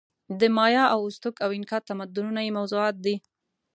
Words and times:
د 0.39 0.41
مایا 0.57 0.83
او 0.93 0.99
ازتک 1.09 1.35
او 1.45 1.49
اینکا 1.55 1.77
تمدنونه 1.89 2.39
یې 2.45 2.55
موضوعات 2.59 2.95
دي. 3.05 3.15